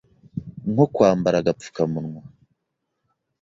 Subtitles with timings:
[0.71, 2.21] nko kwambara agapfukamunwa,